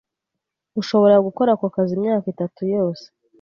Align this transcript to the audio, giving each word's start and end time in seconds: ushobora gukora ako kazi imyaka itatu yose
ushobora 0.81 1.15
gukora 1.25 1.49
ako 1.53 1.65
kazi 1.75 1.91
imyaka 1.97 2.25
itatu 2.33 2.61
yose 2.73 3.05